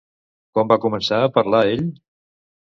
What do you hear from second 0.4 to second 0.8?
Com va